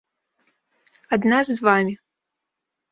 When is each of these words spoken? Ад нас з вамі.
Ад 1.19 1.29
нас 1.35 1.45
з 1.59 1.69
вамі. 1.69 1.93